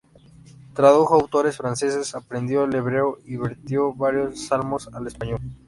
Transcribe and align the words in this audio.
Tradujo 0.73 1.13
autores 1.13 1.57
franceses, 1.57 2.15
aprendió 2.15 2.63
el 2.63 2.73
hebreo 2.73 3.19
y 3.23 3.35
vertió 3.35 3.93
varios 3.93 4.47
Salmos 4.47 4.89
al 4.93 5.05
español. 5.05 5.39